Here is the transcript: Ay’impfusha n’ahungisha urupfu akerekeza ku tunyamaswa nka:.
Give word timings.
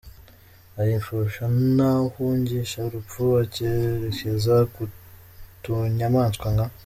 Ay’impfusha 0.79 1.43
n’ahungisha 1.75 2.77
urupfu 2.87 3.21
akerekeza 3.43 4.55
ku 4.73 4.81
tunyamaswa 5.63 6.47
nka:. 6.53 6.65